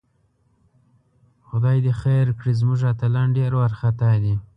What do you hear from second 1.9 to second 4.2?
خیر کړي، زموږ اتلان ډېر وارخطاء